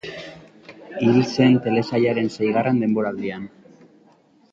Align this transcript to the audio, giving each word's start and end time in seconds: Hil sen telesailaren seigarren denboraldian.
Hil 1.07 1.19
sen 1.33 1.59
telesailaren 1.65 2.31
seigarren 2.37 2.81
denboraldian. 2.85 3.47